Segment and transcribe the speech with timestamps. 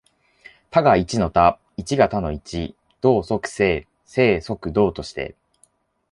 [0.71, 5.35] 多が一の多、一が多の一、動即静、静即動として、